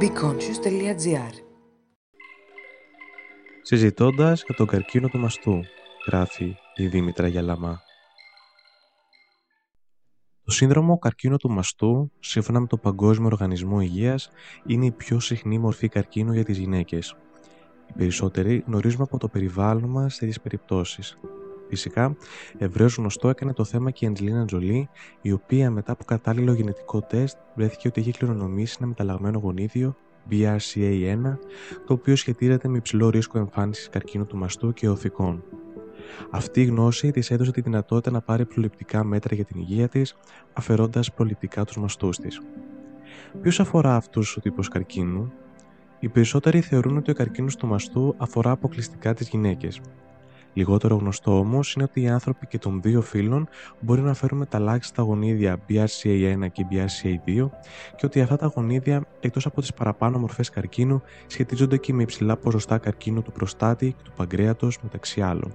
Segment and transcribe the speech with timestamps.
[0.00, 1.34] BeConscious.gr
[3.62, 5.60] Συζητώντας για τον καρκίνο του μαστού,
[6.06, 7.80] γράφει η Δήμητρα Γιαλαμά.
[10.44, 14.30] Το σύνδρομο καρκίνο του μαστού, σύμφωνα με το Παγκόσμιο Οργανισμό Υγείας,
[14.66, 17.16] είναι η πιο συχνή μορφή καρκίνου για τις γυναίκες.
[17.88, 21.18] Οι περισσότεροι γνωρίζουμε από το περιβάλλον μας τέτοιες περιπτώσεις.
[21.68, 22.16] Φυσικά,
[22.58, 24.88] ευρέως γνωστό έκανε το θέμα και η Αντζελίνα Τζολί,
[25.20, 29.96] η οποία μετά από κατάλληλο γενετικό τεστ βρέθηκε ότι είχε κληρονομήσει ένα μεταλλαγμένο γονίδιο
[30.30, 31.38] BRCA1,
[31.86, 35.44] το οποίο σχετίζεται με υψηλό ρίσκο εμφάνισης καρκίνου του μαστού και οθικών.
[36.30, 40.16] Αυτή η γνώση της έδωσε τη δυνατότητα να πάρει προληπτικά μέτρα για την υγεία της,
[40.52, 42.40] αφαιρώντας προληπτικά τους μαστούς της.
[43.42, 45.32] Ποιος αφορά αυτούς του τύπου καρκίνου,
[46.00, 49.80] οι περισσότεροι θεωρούν ότι ο καρκίνος του μαστού αφορά αποκλειστικά τις γυναίκες.
[50.56, 53.48] Λιγότερο γνωστό όμως είναι ότι οι άνθρωποι και των δύο φύλων
[53.80, 57.50] μπορεί να φέρουν μεταλλάξει στα γονίδια BRCA1 και BRCA2
[57.96, 62.36] και ότι αυτά τα γονίδια, εκτός από τις παραπάνω μορφές καρκίνου, σχετίζονται και με υψηλά
[62.36, 65.54] ποσοστά καρκίνου του προστάτη και του παγκρέατος μεταξύ άλλων.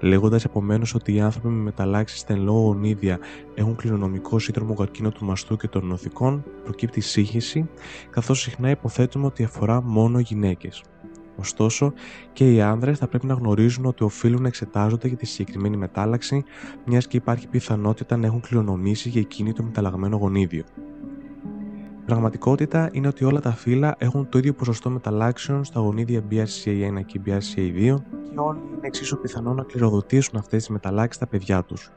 [0.00, 3.18] Λέγοντας επομένως ότι οι άνθρωποι με μεταλλάξει στα εν λόγω γονίδια
[3.54, 7.68] έχουν κληρονομικό σύνδρομο καρκίνο του μαστού και των νοθικών, προκύπτει σύγχυση,
[8.10, 10.82] καθώς συχνά υποθέτουμε ότι αφορά μόνο γυναίκες.
[11.40, 11.92] Ωστόσο,
[12.32, 16.44] και οι άνδρες θα πρέπει να γνωρίζουν ότι οφείλουν να εξετάζονται για τη συγκεκριμένη μετάλλαξη,
[16.84, 20.64] μιας και υπάρχει πιθανότητα να έχουν κληρονομήσει για εκείνη το μεταλλαγμένο γονίδιο.
[22.00, 27.04] Η πραγματικότητα είναι ότι όλα τα φύλλα έχουν το ίδιο ποσοστό μεταλλάξεων στα γονίδια BRCA1
[27.06, 27.94] και BRCA2
[28.30, 31.90] και όλοι είναι εξίσου πιθανό να κληροδοτήσουν αυτές τις μεταλλάξεις στα παιδιά τους.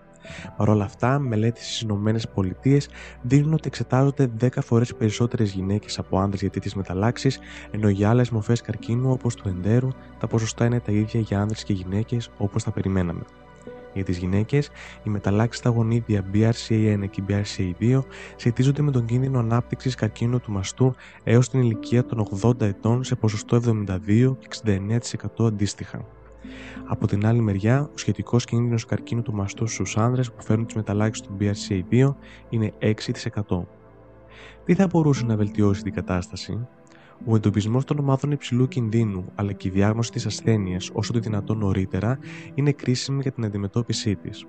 [0.57, 6.37] Παρ' όλα αυτά, μελέτες στις ΗΠΑ δείχνουν ότι εξετάζονται 10 φορές περισσότερες γυναίκες από άντρε
[6.37, 7.39] για τέτοιες μεταλλάξεις,
[7.71, 9.87] ενώ για άλλες μορφές καρκίνου όπως του εντέρου
[10.19, 13.21] τα ποσοστά είναι τα ίδια για άντρε και γυναίκες όπως τα περιμέναμε.
[13.93, 14.69] Για τις γυναίκες,
[15.03, 17.99] οι μεταλλάξεις στα γονίδια BRCA1 και BRCA2
[18.35, 23.15] σχετίζονται με τον κίνδυνο ανάπτυξης καρκίνου του μαστού έως την ηλικία των 80 ετών σε
[23.15, 24.47] ποσοστό 72 και
[25.37, 26.05] 69% αντίστοιχα.
[26.85, 30.75] Από την άλλη μεριά, ο σχετικός κίνδυνος καρκίνου του μαστού στους άνδρες που φέρνουν τις
[30.75, 32.15] μεταλλάξεις του BRCA2
[32.49, 33.65] είναι 6%.
[34.65, 36.67] Τι θα μπορούσε να βελτιώσει την κατάσταση,
[37.25, 41.57] ο εντοπισμός των ομάδων υψηλού κινδύνου αλλά και η διάγνωση της ασθένειας όσο το δυνατόν
[41.57, 42.19] νωρίτερα
[42.53, 44.45] είναι κρίσιμη για την αντιμετώπιση της.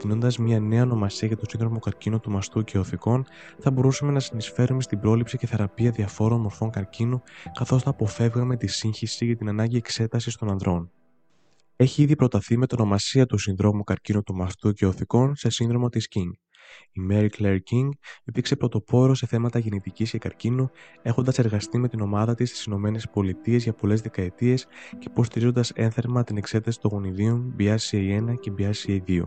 [0.00, 3.24] Δίνοντας μια νέα ονομασία για το σύνδρομο καρκίνου του μαστού και οθικών,
[3.58, 7.22] θα μπορούσαμε να συνεισφέρουμε στην πρόληψη και θεραπεία διαφόρων μορφών καρκίνου,
[7.52, 10.90] καθώς θα αποφεύγαμε τη σύγχυση για την ανάγκη εξέτασης των ανδρών
[11.80, 15.88] έχει ήδη προταθεί με την ονομασία του συνδρόμου καρκίνου του μαστού και οθικών σε σύνδρομο
[15.88, 16.30] της King.
[16.92, 17.88] Η Mary Claire King
[18.24, 20.70] υπήρξε πρωτοπόρο σε θέματα γεννητικής και καρκίνου,
[21.02, 24.66] έχοντας εργαστεί με την ομάδα της στις ΗΠΑ για πολλές δεκαετίες
[24.98, 29.22] και υποστηρίζοντας ένθερμα την εξέταση των γονιδίων BRCA1 και BRCA2.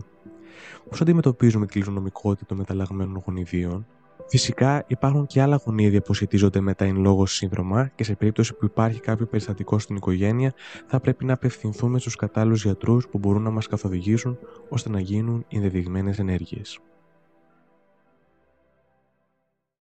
[0.88, 3.86] Πώς αντιμετωπίζουμε την κληρονομικότητα των μεταλλαγμένων γονιδίων,
[4.26, 8.54] Φυσικά υπάρχουν και άλλα γονίδια που σχετίζονται με τα εν λόγω σύνδρομα και σε περίπτωση
[8.54, 10.54] που υπάρχει κάποιο περιστατικό στην οικογένεια
[10.86, 14.38] θα πρέπει να απευθυνθούμε στους κατάλληλους γιατρούς που μπορούν να μας καθοδηγήσουν
[14.68, 16.80] ώστε να γίνουν ενδεδειγμένες ενέργειες.